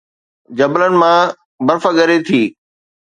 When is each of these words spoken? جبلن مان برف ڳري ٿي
جبلن 0.57 0.93
مان 1.01 1.27
برف 1.65 1.83
ڳري 1.97 2.17
ٿي 2.27 2.41